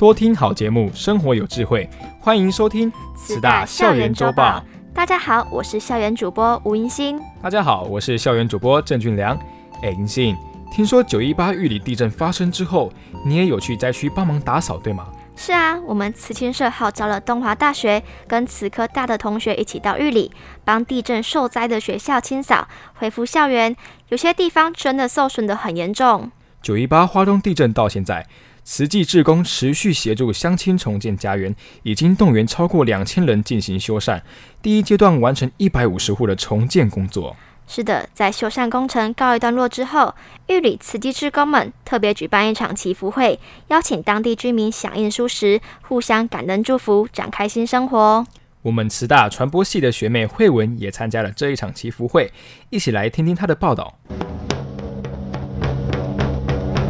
[0.00, 1.86] 多听好节目，生活有智慧。
[2.18, 4.64] 欢迎收听慈大校园周报。
[4.94, 7.20] 大家好，我是校园主播吴银杏。
[7.42, 9.38] 大家好，我是校园主播郑俊良。
[9.82, 10.34] 哎，银杏，
[10.72, 12.90] 听说九一八玉里地震发生之后，
[13.26, 15.06] 你也有去灾区帮忙打扫，对吗？
[15.36, 20.32] 是啊，我们慈青社号召了东华大学跟慈科大的同学一起到玉里，
[20.64, 23.76] 帮地震受灾的学校清扫、恢复校园。
[24.08, 26.30] 有些地方真的受损的很严重。
[26.62, 28.26] 九一八花东地震到现在，
[28.72, 34.22] 慈济志工持续协助乡亲重建家园，已经动员超过两千人进行修缮，
[34.62, 37.34] 第一阶段完成一百五十户的重建工作。
[37.66, 40.14] 是的，在修缮工程告一段落之后，
[40.46, 48.24] 玉里慈济志工们特别举办一场祈福会，邀请当地居民响应书时，互相感恩祝福，展开新生活。
[48.62, 52.32] 我们慈大传播系的学妹慧文也参加了这一场祈福会，
[52.70, 53.98] 一起来听听她的报道。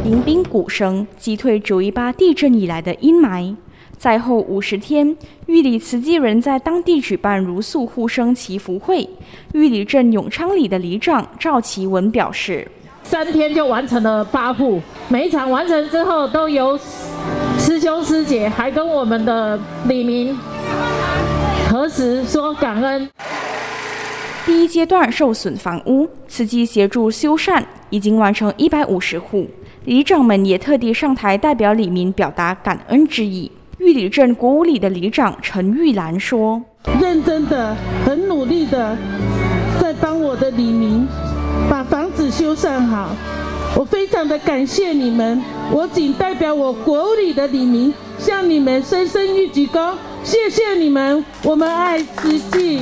[0.03, 3.55] 迎宾鼓声击退九一八地震以来的阴霾。
[3.99, 9.07] 灾后五十天，玉里慈济人在当地举办如素护生祈福会。
[9.53, 12.67] 玉里镇永昌里的里长赵其文表示：
[13.03, 16.75] 三天就完成了八户，每一场完成之后，都由
[17.59, 20.35] 师兄师姐还跟我们的里民
[21.69, 23.07] 核实说感恩。
[24.43, 29.47] 第一阶段受损房屋，慈济协助修缮，已经完成一百五十户。
[29.85, 33.51] 里长们也特地上台代表里民表达感恩之意。
[33.77, 36.61] 玉里镇国五里的里长陈玉兰说
[36.99, 37.75] ：“认真的、
[38.05, 38.97] 很努力的，
[39.79, 41.07] 在帮我的里民
[41.69, 43.15] 把房子修缮好。
[43.75, 45.41] 我非常的感谢你们，
[45.71, 49.93] 我仅代表我国五里的里民向你们深深一鞠躬，
[50.23, 52.81] 谢谢你们，我们爱慈济。”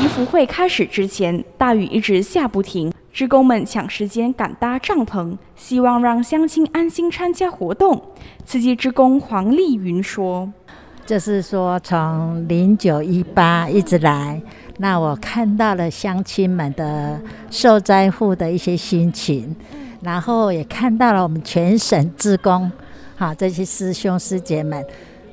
[0.00, 2.90] 祈福会开始之前，大雨一直下不停。
[3.12, 8.00] 职工们抢时间赶搭帐篷，希望让乡亲安心参加活动。
[8.46, 10.50] 慈济职工黄丽云说
[11.04, 14.40] ：“就是说，从零九一八一直来，
[14.78, 19.54] 那我看到了乡亲们的受灾户的一些心情，
[20.00, 22.72] 然后也看到了我们全省职工，
[23.16, 24.82] 好这些师兄师姐们。”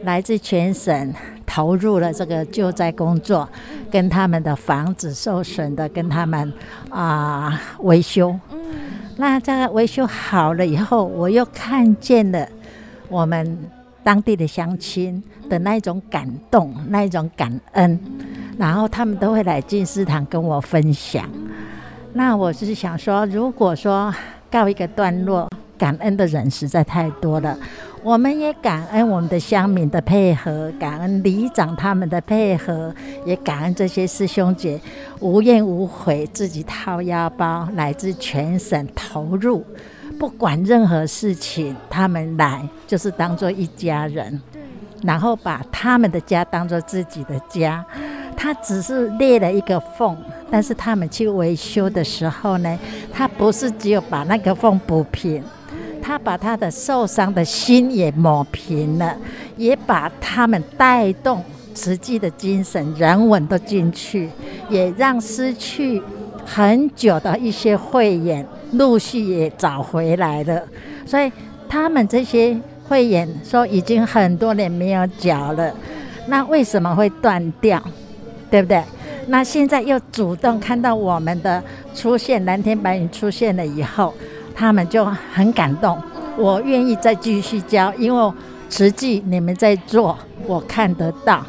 [0.04, 1.12] 来自全省
[1.58, 3.50] 投入了这个救灾工作，
[3.90, 6.54] 跟他们的房子受损的，跟他们
[6.92, 8.40] 啊维修。
[9.16, 12.48] 那这个维修好了以后，我又看见了
[13.10, 13.58] 我们
[14.04, 18.00] 当地的乡亲的那一种感动，那一种感恩，
[18.60, 21.28] 然后他们都会来进思堂跟我分享。
[22.14, 24.14] 那我是想说，如果说
[24.52, 27.58] 告一个段落，感恩的人实在太多了。
[28.04, 32.94] 我们也感恩我们的乡民的配合，感恩里长他们的配合，
[33.26, 34.80] 也感恩这些师兄姐
[35.20, 39.66] 无怨无悔，自己掏腰包，来自全省投入，
[40.18, 44.42] 不管任何事情，他们来就是当做一家人，
[45.04, 47.86] 然后把他们的家当做自己的家。
[48.38, 50.16] 他只是裂了一个缝，
[50.52, 52.80] 但是他们去维修的时候呢，
[53.12, 55.44] 他不是只有把那个缝补平。
[56.08, 59.14] 他把他的受伤的心也抹平了，
[59.58, 64.30] 也把他们带动慈济的精神、人文都进去，
[64.70, 66.02] 也让失去
[66.46, 70.64] 很久的一些慧眼陆续也找回来了。
[71.06, 71.30] 所以
[71.68, 72.58] 他们这些
[72.88, 75.76] 慧眼说已经很多年没有脚了，
[76.28, 77.84] 那为什么会断掉？
[78.50, 78.82] 对不对？
[79.28, 81.62] 那现在又主动看到我们的
[81.94, 84.14] 出现，蓝天白云出现了以后。
[84.58, 86.02] 他们就很感动，
[86.36, 88.34] 我愿意再继续教，因为
[88.72, 90.18] 实际你们在做，
[90.48, 91.46] 我看得到，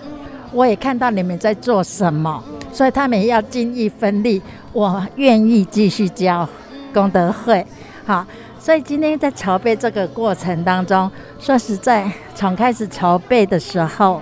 [0.52, 4.43] 我也看到你们在做什么，所以他们要尽一份力，
[4.75, 6.46] 我愿意继续教
[6.93, 7.66] 功德会，
[8.05, 8.26] 好，
[8.60, 14.20] 所以今天在筹备这个过程当中，说实在，从开始筹备的时候，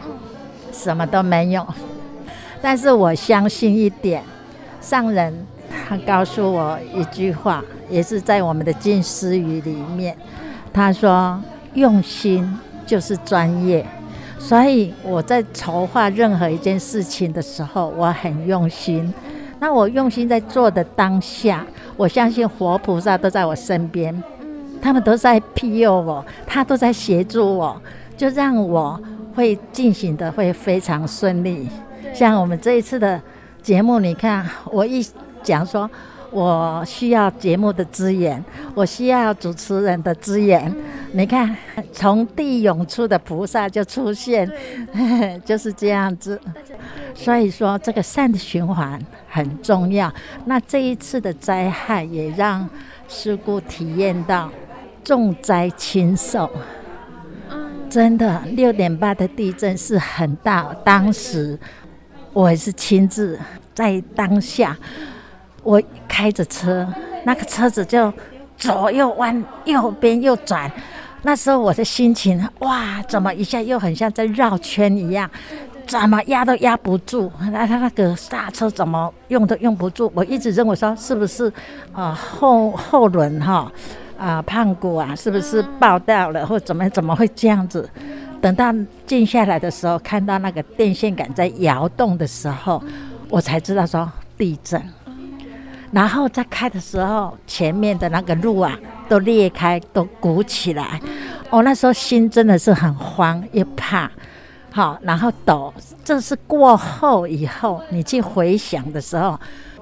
[0.72, 1.66] 什么都没有，
[2.62, 4.22] 但是我相信一点，
[4.80, 5.44] 上人
[5.86, 7.62] 他告诉我一句话。
[7.88, 10.16] 也是在我们的静思语里面，
[10.72, 11.40] 他说
[11.74, 12.44] 用心
[12.84, 13.86] 就是专业，
[14.40, 19.14] 所以我在筹划任何一件事情的时候，我很用心。
[19.60, 21.64] 那我用心在做的当下，
[21.96, 24.20] 我相信活菩萨都在我身边，
[24.82, 27.80] 他们都在庇佑我，他都在协助我。
[28.16, 29.00] 就让我
[29.36, 31.68] 会进行的会非常顺利。
[32.12, 33.22] 像我们这一次的
[33.62, 35.06] 节目，你看我一
[35.46, 35.88] 讲说。
[36.32, 38.44] 我需要节目的资源，
[38.74, 40.70] 我需要主持人的资源。
[41.12, 41.56] 你看，
[41.92, 44.50] 从地涌出的菩萨就出现，
[45.46, 46.38] 就是这样子。
[47.14, 50.12] 所以说，这个善的循环很重要。
[50.44, 52.68] 那这一次的灾害也让
[53.08, 54.50] 师姑体验到
[55.04, 56.50] 重灾轻受。
[57.88, 61.58] 真的，六点八的地震是很大，当时
[62.32, 63.38] 我也是亲自
[63.72, 64.76] 在当下。
[65.66, 66.86] 我开着车，
[67.24, 68.12] 那个车子就
[68.56, 70.70] 左右弯，右边右转。
[71.22, 75.28] 那时候我的心情，哇，怎么一下又很像在绕圈一样，
[75.84, 77.32] 怎么压都压不住。
[77.50, 80.10] 那他那个刹车怎么用都用不住。
[80.14, 81.52] 我一直认为说，是不是
[81.92, 83.70] 啊、后后轮哈
[84.16, 87.90] 啊胖骨啊，是不是爆掉了，或怎么怎么会这样子？
[88.40, 88.72] 等到
[89.04, 92.80] 静下来的时候，看到那个电线杆在摇动的时候，
[93.28, 94.08] 我才知道说
[94.38, 94.80] 地震。
[95.92, 98.76] 然后在开的时候，前面的那个路啊
[99.08, 101.00] 都裂开，都鼓起来。
[101.50, 104.10] 我、那时候心真的是很慌，又怕，
[104.72, 105.72] 好，然后抖。
[106.04, 109.38] 这是过后以后，你去回想的时候，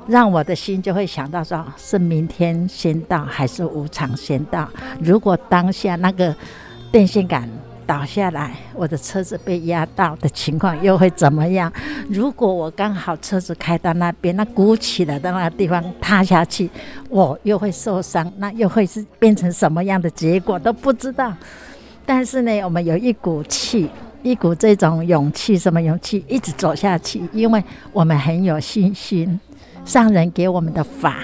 [0.07, 4.69] 让我的心就会想到说，是明天先到还是无常先到？
[5.01, 6.35] 如果当下那个
[6.93, 7.49] 电线杆。
[7.87, 11.73] 倒下来，我的车子被压到的情况又会怎么样？
[12.09, 16.69] 如果我刚好车子开到那边，那鼓起来的那个地方塌下去，
[17.09, 21.33] 我又会受伤，那又会是变成什么样的结果都不知道。
[22.07, 23.89] 但是呢，我们有一股气，
[24.23, 26.25] 一股这种勇气，什么勇气？
[26.29, 29.39] 一直走下去，因为我们很有信心，
[29.85, 31.19] 上人给我们的法，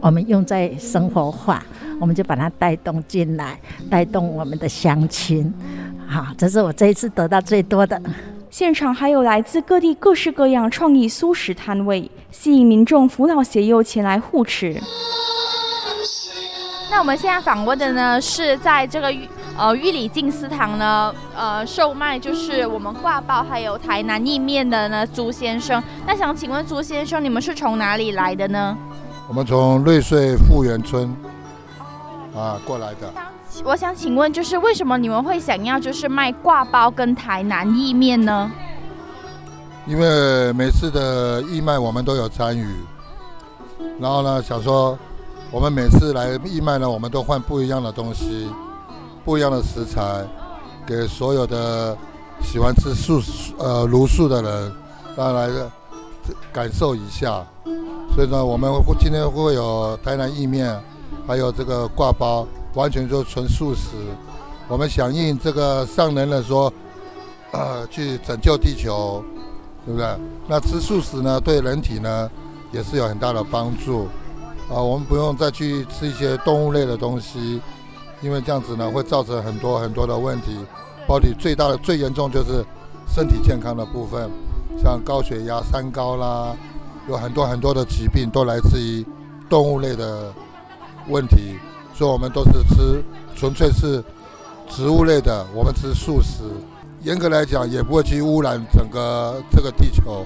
[0.00, 1.62] 我们用在生活化，
[2.00, 3.58] 我们就把它带动进来，
[3.88, 5.52] 带动我们的乡亲。
[6.08, 8.00] 好，这是我这一次得到最多的。
[8.50, 14.80] 现场还有来自各地各式各样创意素食摊位，吸引民众扶老携幼前来护持。
[16.90, 19.28] 那我们现在访问的呢，是在这个玉
[19.58, 25.80] 呃玉里静思堂呢，呃售卖就是我们挂包还有台南意面的呢朱先生。
[26.06, 28.76] 那想请问朱先生，你们是从哪里来的呢？
[29.28, 31.14] 我们从瑞穗富源村
[32.34, 33.12] 啊过来的。
[33.64, 38.50] 我想请问，就是为什么你们会想要就是卖挂包跟台南意面呢？
[39.86, 42.66] 因为每次的义卖我们都有参与，
[43.98, 44.98] 然后呢，想说
[45.50, 48.48] 我们每次来义卖呢，我们都换不一样的东西，
[49.24, 50.24] 不一样的食材，
[50.86, 51.96] 给所有的
[52.42, 53.20] 喜欢吃素
[53.58, 54.72] 呃茹素的人，
[55.16, 55.48] 让来
[56.52, 57.44] 感受一下。
[58.14, 60.78] 所以呢，我们今天会有台南意面，
[61.26, 62.46] 还有这个挂包。
[62.78, 63.96] 完全就纯素食，
[64.68, 66.72] 我们响应这个上人的说，
[67.50, 69.20] 呃，去拯救地球，
[69.84, 70.06] 对不对？
[70.46, 72.30] 那吃素食呢，对人体呢
[72.70, 74.06] 也是有很大的帮助，
[74.70, 77.60] 啊，我们不用再去吃一些动物类的东西，
[78.22, 80.56] 因为这样子呢会造成很多很多的问题，
[81.04, 82.64] 包体最大的最严重就是
[83.12, 84.30] 身体健康的部分，
[84.80, 86.54] 像高血压、三高啦，
[87.08, 89.04] 有很多很多的疾病都来自于
[89.50, 90.32] 动物类的
[91.08, 91.58] 问题。
[91.98, 93.02] 所以，我们都是吃
[93.34, 94.00] 纯粹是
[94.68, 96.44] 植物类的，我们吃素食。
[97.02, 100.24] 严格来讲，也不会去污染整个这个地球，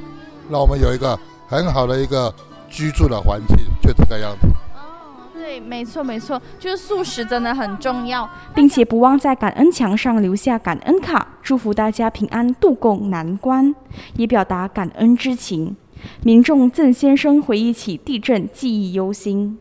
[0.50, 2.30] 让我们有一个很好的一个
[2.68, 4.48] 居住的环境，就这个样子。
[4.74, 13.74] 哦，对，没错，没错，就是素食真的很重要，并且不忘在感恩墙上留下感恩卡，祝福大家平安度过难关，
[14.18, 15.74] 也表达感恩之情。
[16.22, 19.58] 民众郑先生回忆起地震，记忆犹新。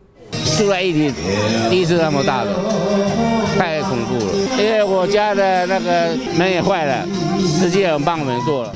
[0.56, 1.12] 住在一起，
[1.70, 2.50] 第一次那么大的，
[3.58, 4.32] 太恐怖了。
[4.58, 7.06] 因为我家的那个门也坏了，
[7.58, 8.74] 直接有人帮我们做了。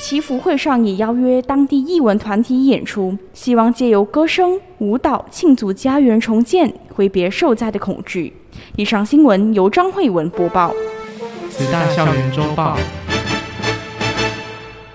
[0.00, 8.32] 祈福会上也邀约当地艺文团体演出，希望借由歌声、舞蹈庆祝家园重建，挥别受灾的恐惧。
[8.76, 10.74] 以上新闻由张慧文播报。
[11.50, 12.76] 慈大校园周报。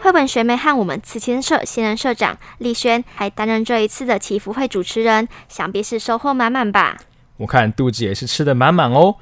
[0.05, 6.95] 绘本学妹和我们慈青社现任社长丽轩还担任这一次的祈福会主持人，想必是收获满满吧？
[7.37, 9.15] 我看肚子也是吃得满满哦。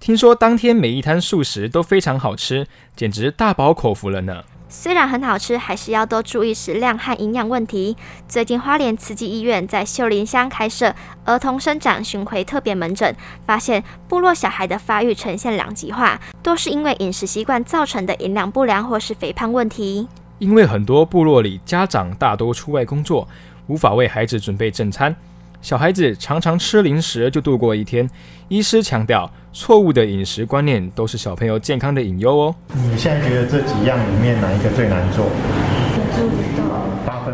[0.00, 2.66] 听说当天每一摊素食都非常好吃，
[2.96, 4.42] 简直大饱口福了呢。
[4.70, 7.94] 虽然很好吃，还是要多注意食量和营养问题。
[8.26, 10.94] 最近花莲慈济医院在秀林乡开设
[11.26, 20.08] 儿童生长巡回特别门诊，发现部落小孩的发育呈现两极化，多是因为饮食习惯造成的营养不良或是肥胖问题。
[20.40, 23.28] 因为很多部落里家长大多出外工作，
[23.66, 25.14] 无法为孩子准备正餐，
[25.60, 28.08] 小孩子常常吃零食就度过一天。
[28.48, 32.54] 医师强调，错误的饮食观念都是小朋友健康的隐忧哦。
[32.72, 35.26] 你现在觉得这几样里面哪一个最难做？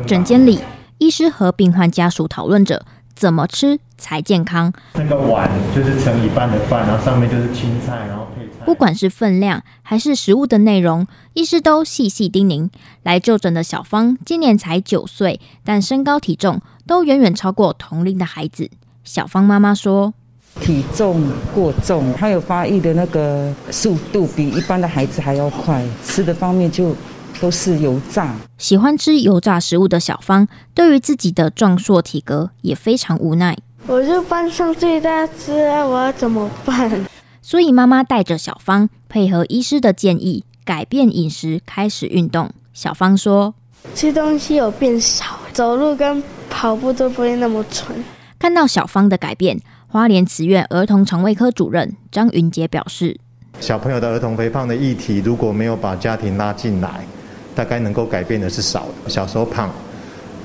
[0.05, 0.59] 诊间里，
[0.99, 2.85] 医师和病患家属讨论着
[3.15, 4.73] 怎么吃才健康。
[4.95, 8.46] 那个碗就是盛一半的饭，然后上面就是青菜，然后配菜。
[8.67, 12.69] 不管是分量还是食物的内容，医师都细细叮咛。
[13.05, 18.69] 来就诊的小芳今年才九岁，但身高体重都远远超过同龄的孩子。
[19.05, 20.13] 小芳妈妈说
[20.61, 21.23] ：“体重
[21.55, 26.93] 过重，还有发育的那个速度比一般的孩子还要快，吃的方面就
[27.41, 28.35] 都是油炸。
[28.59, 33.57] 喜欢吃油炸食物的小芳，对于自己的壮硕体格也非常无奈。
[33.87, 37.07] 我是班上最大只啊，我要怎么办？
[37.49, 42.51] 所以妈妈带着小芳配合医师的建议，改变饮食，开始运动。
[42.75, 43.55] 小芳说。
[43.95, 48.03] 吃东西有变少，走路跟跑步都不会那么蠢。
[48.37, 53.17] 看到小芳的改变，花莲慈院儿童肠胃科主任张云杰表示：
[53.61, 57.07] 小朋友的儿童肥胖的议题，如果没有把家庭拉进来，
[57.55, 59.09] 大概能够改变的是少的。
[59.09, 59.71] 小时候胖，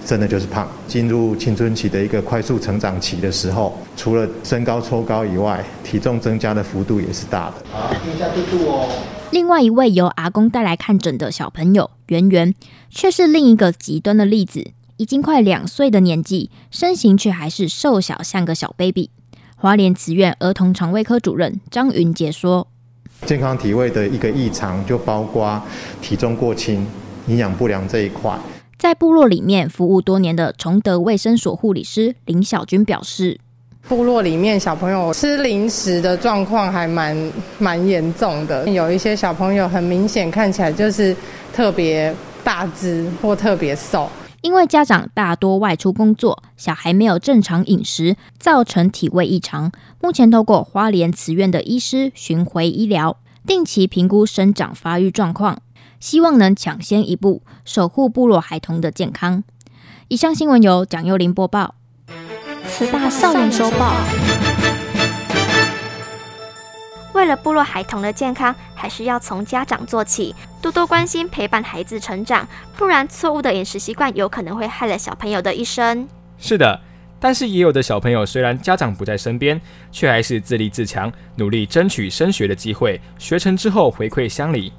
[0.06, 0.68] 真的就是胖。
[0.88, 7.56] 进入青春期的一个快速成长期的时候，除了身高抽高以外，体重增加的幅度也是大的。
[7.72, 8.90] 好，听一下肚肚哦。
[9.32, 12.54] 另外一位由阿公带来看诊的小朋友圆圆，
[12.90, 14.72] 却是另一个极端的例子。
[14.98, 19.10] 已经快两岁的年纪，身形却还是瘦小，像个小 baby。
[19.56, 22.68] 华联慈院儿童肠胃科主任张云杰说
[23.26, 25.60] ：“健康体位的一个异常，就包括
[26.02, 26.86] 体重过轻、
[27.28, 28.38] 营养不良这一块。”
[28.82, 33.40] 在部落里面服务多年的崇德卫生所护理师林小军表示。
[33.88, 41.16] 部落里面小朋友吃零食的状况还蛮蛮严重的，有一些小朋友很明显看起来就是
[41.54, 42.12] 特别
[42.44, 44.10] 大只或特别瘦，
[44.42, 49.72] 因为家长大多外出工作，小孩没有正常饮食，造成体位异常。
[50.02, 55.62] 目前透过花莲慈院的医师巡回医疗，定期评估生长发育状况，
[56.02, 59.44] 希望能抢先一步守护部落孩童的健康。
[60.08, 61.76] 以上新闻由蒋佑麟播报。
[62.68, 63.96] 慈大少年周报。
[67.14, 76.08] 为了部落孩童的健康，还是要从家长做起，多多关心陪伴孩子成长，不然错误的饮食习惯有可能会害了小朋友的一生。
[76.40, 76.82] 是的，
[77.20, 84.74] 但是也有的小朋友虽然家长不在身边，却还是自立自强，努力争取升学的机会，学成之后回馈乡里。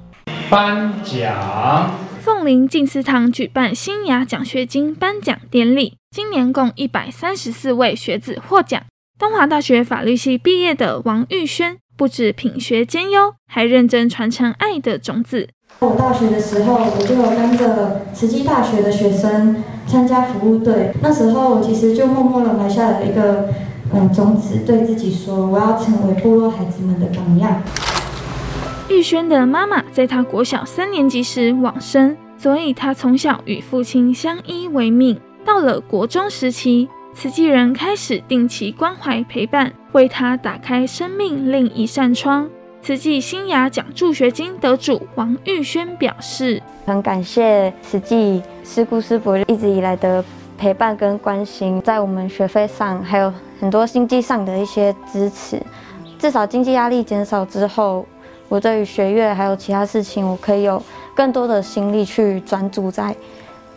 [0.53, 1.89] 颁奖。
[2.21, 8.79] 凤林静思堂举办新雅奖学金颁奖典礼，今年共一百三十四位学子获奖。
[9.17, 15.49] 东华大学法律系毕业的王玉轩，不止品学兼优，还认真传承爱的种子。
[15.79, 23.49] 我大学的时候，我就有跟着慈济大学的学生参加服务队，那时候我其实就默默的埋下了一个
[23.91, 27.59] 嗯种子，对自己说，我要成为部落孩子们的榜样。
[28.93, 35.19] 玉轩的妈妈在他国小三年级时往生，所以他从小与父亲相依为命。
[35.43, 42.47] 到了国中时期，慈济人开始定期关怀陪伴，为他打开生命另一扇窗。
[42.83, 50.23] 慈济新雅奖助学金得主王玉轩表示：“很感谢慈济师姑师伯一直以来的
[50.55, 55.59] 陪伴跟关心，在我们学费上还有很多经济上的一些支持，
[56.19, 58.05] 至少经济压力减少之后。”
[58.49, 60.81] 我对于学业还有其他事情，我可以有
[61.15, 63.15] 更多的心力去专注在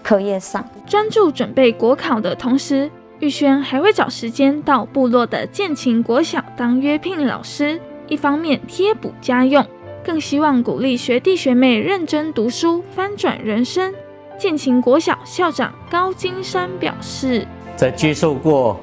[0.02, 0.64] 课业上。
[0.86, 9.64] 专注准备国考的同时，玉轩还会找时间到部落的建勤国小当约聘老师，一方面贴补家用，
[10.04, 13.94] 更希望鼓励学弟学妹认真读书，翻转人生。
[14.38, 18.78] 建勤国小校长高金山表示，在接受过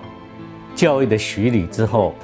[0.74, 2.16] 教育的洗礼之后。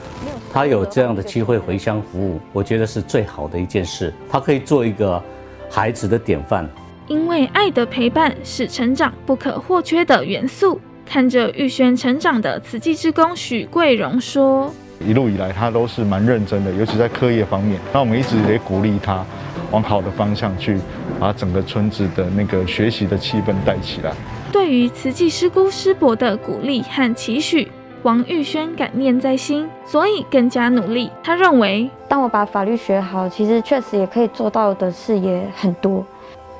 [0.51, 4.13] 他有这样的机会回乡服务，我觉得是最好的一件事。
[4.29, 5.21] 他可以做一个
[5.69, 6.67] 孩子的典范，
[7.07, 10.79] 因为爱的陪伴是成长不可或缺的元素。
[11.05, 14.71] 看着玉轩成长的慈济之工许桂荣说
[15.03, 17.79] ：“一路以来，他都是蛮认真的，尤其在课业方面。
[17.91, 19.25] 那我们一直也鼓励他
[19.71, 20.77] 往好的方向去，
[21.19, 24.13] 把整个村子的那个学习的气氛带起来。”
[24.53, 27.67] 对于慈济师姑师伯的鼓励和期许。
[28.03, 31.11] 王玉轩感念在心，所以更加努力。
[31.21, 36.05] 他认为，当我把法律学好，其实确实也可以做到的事也很多。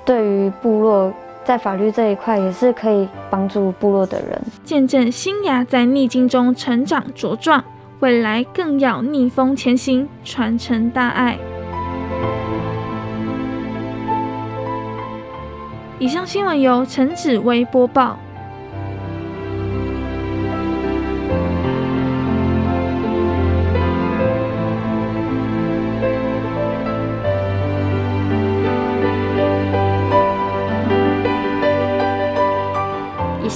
[0.03, 1.13] 对于部落，
[1.45, 4.41] 在法律这一块也是可以帮助部落的人。
[4.65, 7.63] 见证新芽在逆境中成长茁壮，
[7.99, 11.37] 未来更要逆风前行，传承大爱。
[15.99, 18.17] 以上新闻由陈芷薇播报。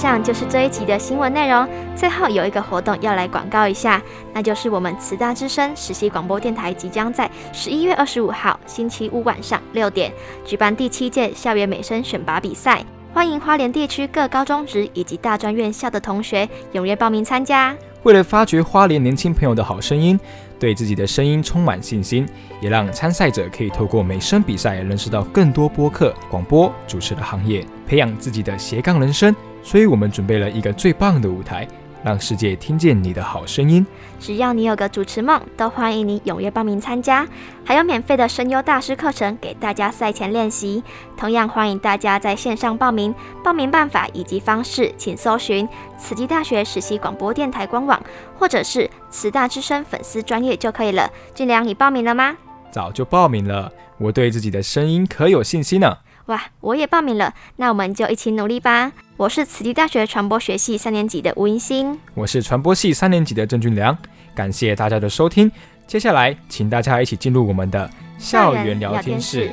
[0.04, 1.66] 上就是这一集的新闻内容。
[1.96, 4.02] 最后有一个活动要来广告一下，
[4.34, 10.12] 那就是我们慈大之声实习广播电台即将在十一月二十五号星期五晚上六点
[10.44, 12.84] 举办第七届校园美声选拔比赛，
[13.14, 17.74] 欢迎花莲地区各高中职以及大专院校的同学踊跃报名参加。
[18.02, 20.20] 为了发掘花莲年轻朋友的好声音，
[20.58, 22.28] 对自己的声音充满信心，
[22.60, 29.34] 也让参赛者可以透过美声比赛认识到更多播客、广播主持的行业，培养自己的斜杠人生。
[29.64, 31.66] 所以我们准备了一个最棒的舞台。
[32.04, 33.86] 让世界听见你的好声音。
[34.20, 37.26] 只要你有个主持梦，都欢迎你踊跃报名参加。
[37.64, 40.82] 还有免费的声优大师课程给大家赛前练习。
[41.16, 43.14] 同样欢迎大家在线上报名。
[43.42, 45.66] 报名办法以及方式，请搜寻
[45.96, 47.98] 慈济大学实习广播电台官网，
[48.38, 51.10] 或者是慈大之声粉丝专业就可以了。
[51.34, 52.36] 俊良，你报名了吗？
[52.70, 55.96] 早就报名了，我对自己的声音可有信心呢。
[56.26, 58.92] 哇，我也报名了，那我们就一起努力吧。
[59.18, 63.94] 我是慈济大学传播学系三年级的吴银星，我是传播系三年级的郑俊良，
[64.34, 65.52] 感谢大家的收听。
[65.86, 69.52] 接下来，请大家一起进入我们的校园聊天室。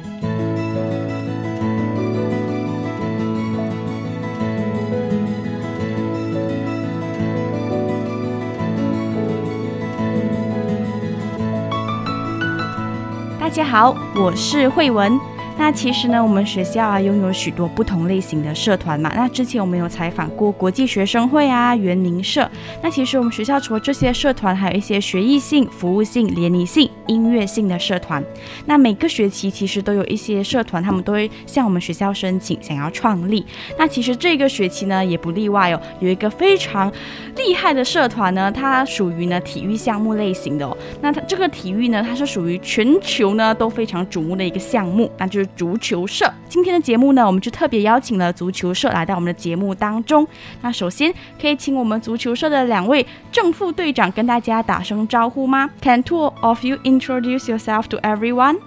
[13.38, 15.31] 大家好，我是慧文。
[15.62, 19.12] 那其实呢，我们学校啊拥有许多不同类型的社团嘛。
[19.16, 22.50] 那之前我们有采访过国际学生会啊、园林社。
[22.82, 28.24] 那其实我们学校除了这些社团，还有一些学艺性、服务性、联谊性、音乐性的社团。
[28.66, 33.46] 那每个学期其实都有一些社团，他们都会向我们学校申请，想要创立。
[33.78, 36.92] 那其实这个学期呢也不例外哦，有一个非常
[37.38, 40.76] 厉害的社团呢，它属于呢体育项目类型的哦。
[41.02, 45.51] 那它这个体育呢，它是属于全球呢都非常瞩目的一个项目，那就是。
[45.55, 50.27] 足球社，今天的节目呢，我们就特别邀请了足球社来到我们的节目当中。
[50.63, 55.71] 那首先可以请我们足球社的两位正副队长跟大家打声招呼吗？
[55.81, 58.59] Can two of you introduce yourself to everyone?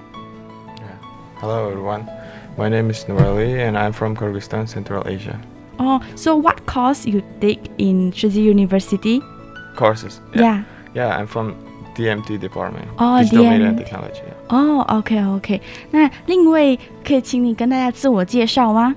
[1.41, 2.05] Hello everyone,
[2.57, 5.39] my name is Nurali and I'm from Kyrgyzstan, Central Asia.
[5.77, 9.21] Oh, so what course you take in Shizi University?
[9.77, 10.19] Courses?
[10.35, 10.63] Yeah.
[10.93, 11.55] Yeah, I'm from
[11.94, 12.86] DMT department.
[12.96, 13.74] Oh, Digital DM.
[13.74, 14.22] Media Technology.
[14.48, 18.94] 哦、oh,，OK OK，那另一位可以请你跟大家自我介绍吗？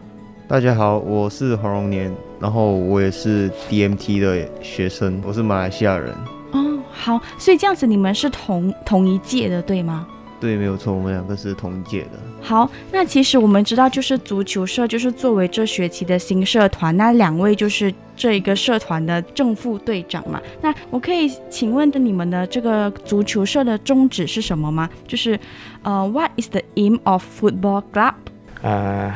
[0.47, 6.11] 大家好，我是黄荣年，然后我也是 DMT 的学生，我是马来西亚人。
[6.51, 10.07] 哦、oh,，好，所以这样子你们是同同一届的，对吗？
[10.39, 12.19] 对，没有错，我们两个是同一届的。
[12.41, 20.40] 好，那其实我们知道，就是足球社就是作为这学期的新社团，那两位就是这一个社团的正副队长嘛。
[20.60, 24.88] 那我可以请问的你们的这个足球社的宗旨是什么吗？
[25.06, 25.38] 就是
[25.82, 28.14] 呃、uh,，What is the aim of football club？
[28.62, 29.12] 呃、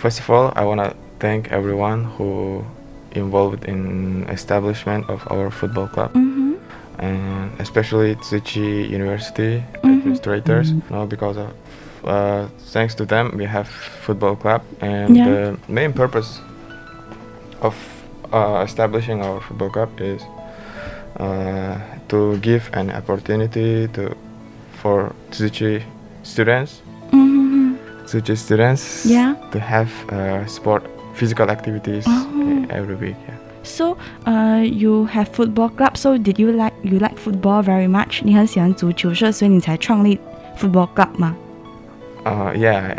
[0.00, 2.62] uh,，First of all, I wanna thank everyone who
[3.14, 6.10] involved in establishment of our football club.
[6.14, 6.54] 嗯哼。
[6.98, 10.94] And especially Tsuchi University administrators, mm -hmm.
[10.94, 11.48] now because of
[12.04, 13.66] uh, thanks to them we have
[14.06, 15.26] football club and Yeah.
[15.26, 16.38] the main purpose
[17.60, 17.74] of
[18.32, 20.22] uh, establishing our football club is
[21.20, 24.14] uh, to give an opportunity to
[24.82, 25.82] for Tsuchi
[26.22, 26.82] students,
[27.12, 27.76] Mhm.
[28.06, 29.34] Tsuchi students, Yeah.
[29.52, 30.82] to have uh, sport
[31.14, 32.66] physical activities Oh.
[32.70, 33.16] every week.
[33.28, 33.38] Yeah.
[33.62, 35.96] So, uh, you have football club.
[35.96, 38.20] So, did you like you like football very much?
[38.24, 40.18] 你很喜欢足球社，所以你才创立
[40.58, 41.34] football club 吗？
[42.24, 42.94] Uh, yeah,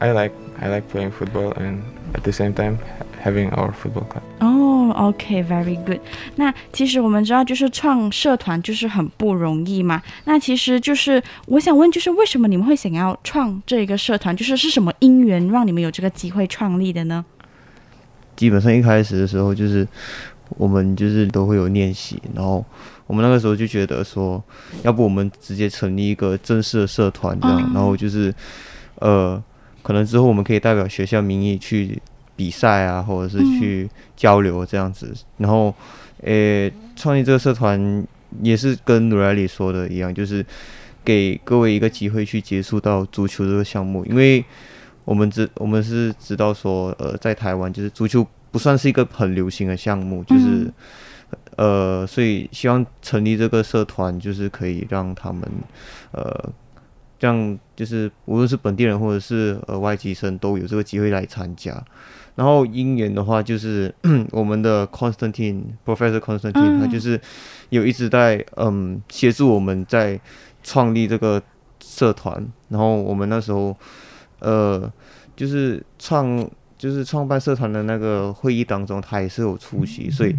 [0.00, 1.82] I, I like I like playing football and
[2.14, 2.78] at the same time
[3.23, 4.21] having our football club.
[4.39, 5.99] 哦、oh,，OK，very、okay, good。
[6.35, 10.01] 那其实我们知道，就是创社团就是很不容易嘛。
[10.25, 14.35] 那其实就是我想问，就是为什么你们会想要创这个社团？
[14.35, 17.23] 就是是什么因缘让你们有这个机会创立的呢？
[18.35, 19.87] 基本上一开始的时候，就是
[20.49, 22.65] 我们就是都会有练习，然后
[23.07, 24.43] 我们那个时候就觉得说，
[24.83, 28.33] 要不我们直接成立一个正式的社团这样，然后就是
[28.95, 29.41] 呃，
[29.81, 32.01] 可能之后我们可以代表学校名义去
[32.43, 35.13] 比赛啊，或者是去交流这样子。
[35.37, 35.73] 然后，
[36.23, 38.05] 诶，创立这个社团
[38.41, 40.45] 也是跟努莱里说的一样，就是
[41.05, 44.43] 给各位一个机会去接触到足球这个项目，因为。
[45.05, 50.71] 我们知我们是知道说，呃，在台湾就是足球不算是一个很流行的项目，就是，
[51.57, 55.43] 嗯、呃，所以希望成立这个社团，就是可以让他们，
[56.13, 56.49] 呃，
[57.19, 61.83] 这样就是无论是本地人或者是呃外籍生都有这个机会来参加。
[62.35, 63.93] 然后因缘的话，就是
[64.31, 67.19] 我们的 Constantine Professor Constantine，、嗯、他就是
[67.69, 70.19] 有一直在嗯协助我们在
[70.63, 71.41] 创立这个
[71.83, 73.75] 社团，然后我们那时候。
[74.45, 74.91] 呃，
[75.37, 76.45] 就是创，
[76.77, 80.35] 就是创办社团的那个会议当中，他也是有出席，所以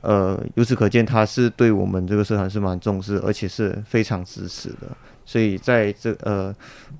[0.00, 4.88] 呃，由此可见他是对我们这个社团是蛮重视，而且是非常支持的。
[5.24, 6.54] 所以在这呃，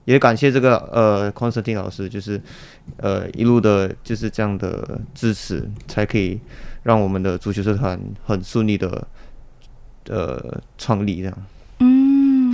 [0.05, 2.41] 也感谢这个呃 Constantin 老师，就是
[2.97, 6.41] 呃一路的就是这样的支持，才可以
[6.83, 9.07] 让我们的足球社团很顺利的
[10.09, 11.47] 呃创立这样。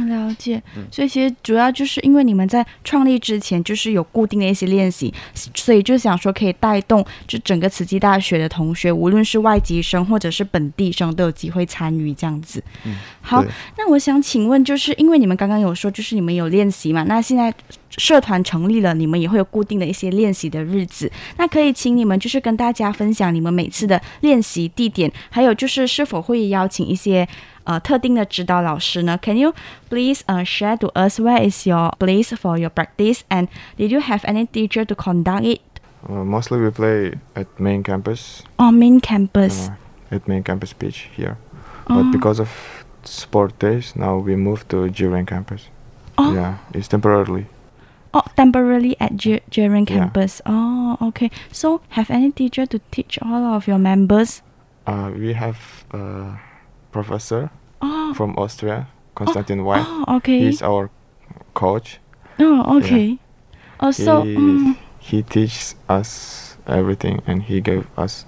[0.09, 0.63] 嗯，了解。
[0.91, 5.13] 所以其实主要就是因为你们在创立之前就是有固定的一些练习，
[5.55, 12.63] 所以就想说可以带动就整个慈济大学的同学，无论是外籍生或者是本地生都有机会参与这样子。
[12.85, 13.45] 嗯，好，
[13.77, 17.03] 那我想请问，就是因为你们刚刚有说，就是你们有练习嘛？
[17.05, 17.53] 那现在
[17.91, 21.11] 社团成立了，你们也会有固定的一些练习的日子。
[21.37, 27.27] 那可以请你们就是跟大家分享你们每次的练习地点，还有就是是否会邀请一些。
[27.68, 29.18] 呃，特定的指导老师呢？
[29.22, 29.54] Can you
[29.90, 34.00] please uh share to us where is your place for your practice and did you
[34.00, 35.62] have any teacher to conduct it?
[36.08, 38.44] Uh, mostly we play at main campus.
[38.60, 39.70] Oh, main campus.
[39.70, 41.38] Uh, at main campus beach here,
[41.88, 42.04] oh.
[42.04, 42.50] but because of
[43.06, 45.70] sport days, now we move to Jiren campus.
[46.18, 46.34] Oh.
[46.34, 47.48] Yeah, it's temporarily.
[48.14, 50.40] Oh, temporarily at Jiren campus.
[50.46, 50.52] Yeah.
[50.54, 51.32] Oh, okay.
[51.52, 54.44] So, have any teacher to teach all of your members?
[54.86, 56.38] Uh, we have a
[56.92, 57.50] professor
[57.82, 58.14] oh.
[58.14, 59.64] from Austria, Konstantin oh.
[59.64, 59.86] White.
[59.86, 60.40] Oh, okay.
[60.40, 60.90] He's our
[61.54, 62.00] coach.
[62.40, 63.06] Oh, okay.
[63.06, 63.18] Yeah.
[63.80, 68.26] Also, he, um, he teaches us everything, and he gave us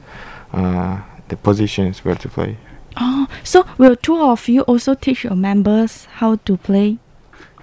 [0.54, 2.58] uh, the positions where to play.
[2.98, 6.98] Oh, so will two of you also teach your members how to play?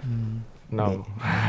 [0.05, 0.40] Mm.
[0.75, 1.05] No,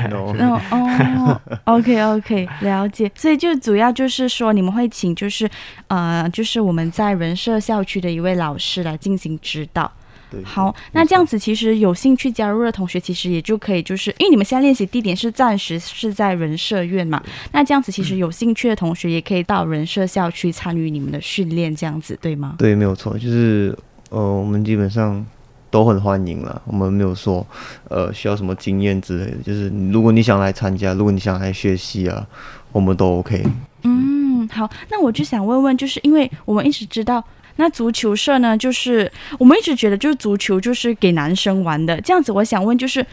[0.09, 0.59] no, no.
[0.69, 3.09] 哦，OK OK，了解。
[3.15, 5.49] 所以就主要就是说，你们会请就是
[5.87, 9.89] 呃，就是我们在人社校区的一位老师来进行指导。
[10.30, 22.56] 对，好，那这样子其实有兴趣加入的同学，其实也就可以，就是因为你们现在练习地点是暂时是在人社院嘛，那这样子其实有兴趣的同学也可以到人社校区参与你们的训练，这样子对吗？
[22.58, 23.76] 对，没有错，就是
[24.10, 25.24] 呃，我们基本上。
[25.70, 27.46] 都很欢迎了，我们没有说，
[27.90, 32.26] 呃，需要什么经验之类的，就是如果你想来参加，如果你想来学习啊，
[32.72, 33.44] 我们都 OK。
[33.82, 37.22] 嗯，好，那我就想问问，就是因为我们一直知道，
[37.60, 43.04] 那足球社呢，就是我们一直觉得就是足球就是给男生玩的，这样子，我想问，就是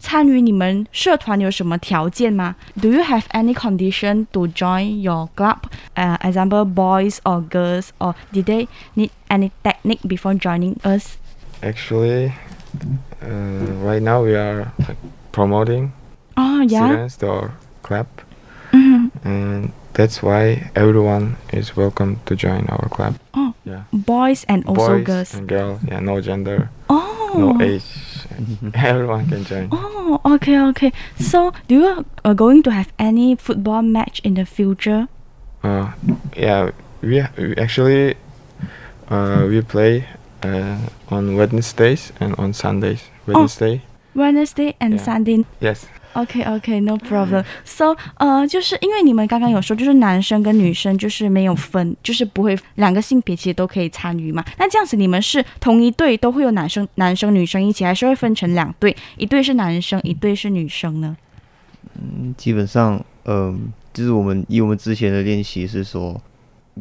[0.00, 5.58] 参与你们社团有什么条件吗？Do you have any condition to join your club?
[5.94, 11.16] Uh, example, boys or girls, or did they need any technique before joining us?
[11.62, 12.32] Actually,
[13.22, 14.72] uh, right now we are
[15.30, 15.92] promoting
[16.36, 17.06] oh, yeah?
[17.06, 17.18] students
[17.82, 18.06] club,
[18.72, 19.06] mm-hmm.
[19.24, 23.18] and that's why everyone is welcome to join our club.
[23.34, 25.34] Oh, yeah, boys and also boys girls.
[25.34, 25.80] and girls.
[25.86, 27.84] Yeah, no gender, oh, no age.
[28.74, 29.68] everyone can join.
[29.72, 30.92] Oh, okay, okay.
[31.18, 35.08] So, do you are going to have any football match in the future?
[35.62, 35.92] Uh,
[36.36, 36.70] yeah,
[37.02, 38.16] we, we actually
[39.08, 40.06] uh, we play
[40.42, 40.78] uh,
[41.08, 43.04] on Wednesdays and on Sundays.
[43.26, 43.82] Wednesday.
[43.84, 45.02] Oh, Wednesday and Yeah.
[45.02, 45.44] Sunday.
[45.60, 45.86] Yes.
[46.14, 47.44] OK OK no problem.
[47.64, 54.44] So 呃，就是因为你们刚刚有说，就是男生跟女生就是没有分，就是不会两个性别其实都可以参与嘛。
[54.58, 61.16] 那这样子你们是同一队都会有男生、男生、女生一起，还是会分成两队，一队是男生，一队是女生呢？
[61.94, 62.94] 嗯，基本上，
[63.24, 63.58] 嗯、呃，
[63.92, 66.20] 就是我们以我们之前的练习是说，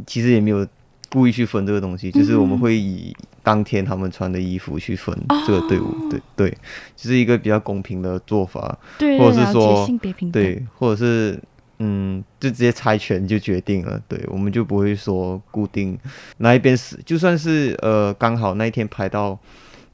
[0.05, 0.65] 其实也没有
[1.11, 3.15] 故意去分这个东西，就是我们会以。
[3.43, 6.57] 当天他们穿的衣服去分这个队伍，哦、对对，
[6.95, 11.41] 就是一个比较公平的做法，对，或者是说性别平等，对，或者是
[11.79, 15.97] 嗯，就直接猜拳就决定了，对，我们就不会说固定
[16.37, 19.35] 哪一边是，就算是呃刚好那一天排到，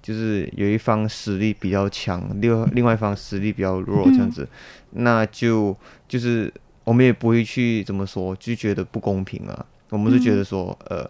[0.02, 4.46] 就是有一方实力比较强，另另外一方实力比较弱这样子，
[4.92, 5.74] 嗯、那就
[6.06, 6.54] 就是
[6.84, 11.10] 我们也不会去怎么说，就觉得不公平啊，我们是觉得说、嗯、呃。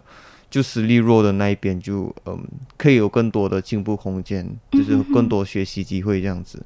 [0.50, 2.42] 就实力弱的那一边，就嗯，
[2.78, 6.64] 可以有更多的进步空间，就是更多学习机会这样子。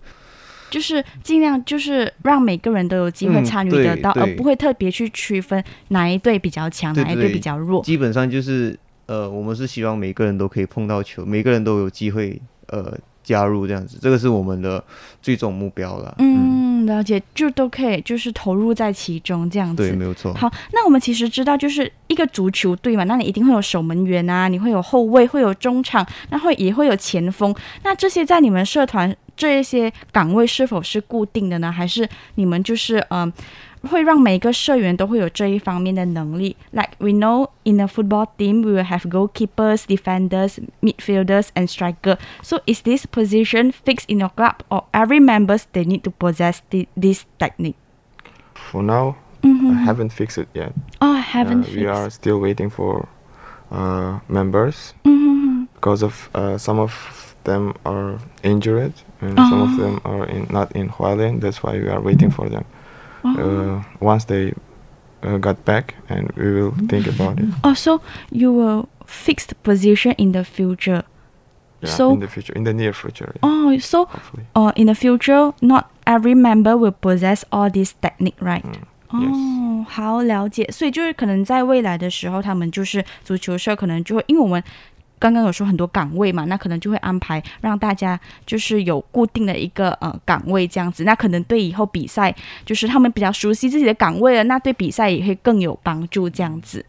[0.70, 7.82] 就是尽量就是让每个人都有机会参与得到，嗯、而不会特别去区分哪一队比较强，哪一队比较弱。
[7.82, 12.96] 基本上就是呃，我们是希望每个人都可以碰到球，每个人都有机会呃。
[13.22, 14.82] 加入这样子，这个是我们的
[15.20, 16.14] 最终目标了。
[16.18, 19.88] 嗯，了解，就都可以，就是投入在其中这样子。
[19.88, 20.32] 对，没有错。
[20.34, 27.54] 好，那我们其实知道，就是一个足球队嘛，那你一定会有守门员啊，你会有后卫，会有中场，那会也会有前锋。
[27.84, 31.70] 那这些在你们社团这一些岗位是否是固定的呢？
[31.70, 33.22] 还是你们就是嗯？
[33.22, 33.32] 呃
[33.89, 36.55] 会让每个社员都会有这一方面的能力。
[36.71, 42.17] Like we know in a football team, we will have goalkeepers, defenders, midfielders, and striker.
[42.41, 46.61] So is this position fixed in your club, or every members they need to possess
[46.69, 47.75] the, this technique?
[48.53, 50.73] For now, I haven't fixed it yet.
[51.01, 53.07] Oh, I haven't Uh, we are still waiting for
[53.71, 55.67] uh, members Mhm.
[55.75, 59.81] because of uh, some of them are injured and some of Oh.
[59.81, 61.39] them are in, not in Hualien.
[61.39, 62.65] That's why we are waiting for them.
[63.23, 64.53] Uh, once they
[65.21, 67.49] uh, got back, and we will think about it.
[67.61, 67.99] Oh, so
[68.31, 71.03] you will fix the position in the future.
[71.81, 73.33] Yeah, so in the future, in the near future.
[73.43, 74.07] Oh, so
[74.55, 78.63] uh, in the future, not every member will possess all this technique, right?
[79.09, 84.63] 哦，好了解，所以就是可能在未来的时候，他们就是足球社可能就会，因为我们
[85.22, 92.34] 刚刚有说很多岗位嘛，那可能就会安排让大家就是有固定的一个呃岗位这样子，那可能对以后比赛
[92.66, 96.84] 就是他们比较熟悉自己的岗位了，那对比赛也会更有帮助这样子。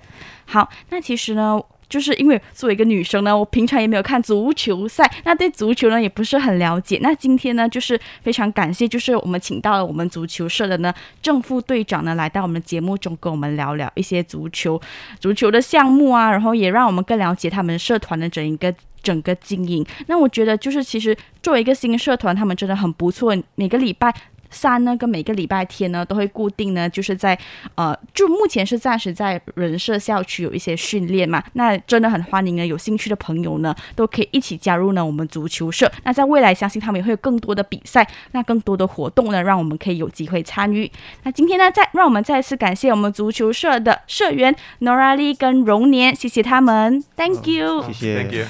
[0.46, 1.62] 好，那其实呢。
[1.90, 7.00] 就是因为作为一个女生呢，我平常也没有看足球赛，那对足球呢也不是很了解。
[7.02, 14.82] 那今天呢，就是非常感谢，就是我们请到了我们足球社的呢正副队长呢来到我们节目中，跟我们聊聊一些足球
[15.20, 19.86] 足球的项目啊，然后也让我们更了解他们社团的整一个整个经营。
[20.08, 24.14] 那我觉得就是其实作为一个新社团，他们真的很不错，每个礼拜。
[24.54, 27.38] 三呢，跟每个礼拜天呢都会固定呢，就是在
[27.76, 31.44] 呃，就目前是暂时在人社校区有一些训练嘛。
[31.54, 35.92] 那真的很欢迎呢，有兴趣的朋友呢都可以一起加入呢我们足球社。
[36.04, 40.90] 那在未来，相信他们也会有更多的比赛，那更多的活动呢，让我们可以有机会参与。
[41.24, 48.48] 那今天呢，再让我们再次感谢我们足球社的社员 Nora Lee 跟荣年，谢谢他们，Thank you，谢谢。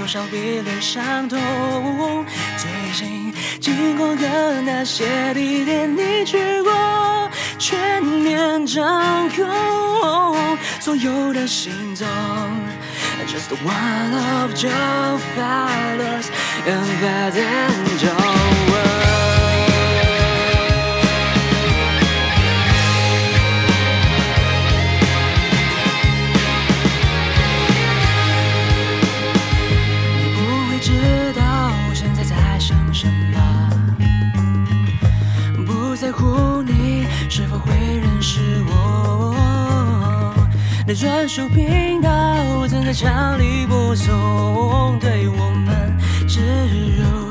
[0.00, 2.24] 多少别的伤痛。
[2.56, 10.48] 最近经过的那些地点，你去过，全面掌控
[10.80, 12.06] 所有的行踪。
[13.28, 16.30] Just one of your followers
[16.66, 18.89] and that enjoy。
[37.50, 39.34] 否会认识我。
[40.86, 46.40] 你专属频道正在强力播送，对我们植
[46.96, 47.29] 入。